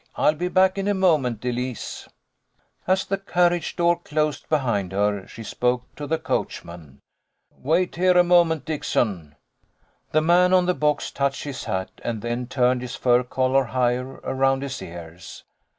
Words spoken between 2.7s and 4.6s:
As the carriage door closed